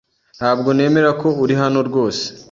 Ntabwo 0.37 0.69
nemera 0.75 1.11
ko 1.21 1.27
uri 1.43 1.53
hano 1.61 1.79
rwose. 1.89 2.23